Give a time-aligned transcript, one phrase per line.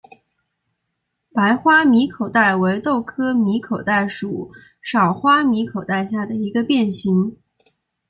[1.31, 4.49] 白花米口袋为豆科米口袋属
[4.81, 7.37] 少花米口袋下的一个变型。